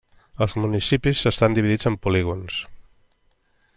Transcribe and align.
Els 0.45 0.55
municipis 0.63 1.21
estan 1.31 1.57
dividits 1.59 1.91
en 1.91 1.99
Polígons. 2.07 2.57